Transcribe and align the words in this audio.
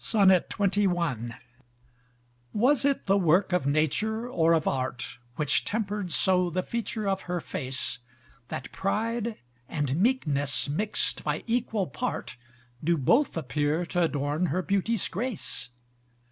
XXI 0.03 1.37
Was 2.53 2.85
it 2.85 3.05
the 3.05 3.17
work 3.19 3.53
of 3.53 3.67
nature 3.67 4.27
or 4.27 4.53
of 4.53 4.67
art, 4.67 5.19
Which 5.35 5.63
tempered 5.63 6.11
so 6.11 6.49
the 6.49 6.63
feature 6.63 7.07
of 7.07 7.21
her 7.29 7.39
face, 7.39 7.99
That 8.47 8.71
pride 8.71 9.37
and 9.69 9.97
meekness 10.01 10.67
mixed 10.67 11.23
by 11.23 11.43
equal 11.45 11.85
part, 11.85 12.35
Do 12.83 12.97
both 12.97 13.37
appear 13.37 13.85
t'adorn 13.85 14.47
her 14.47 14.63
beauty's 14.63 15.07
grace? 15.07 15.69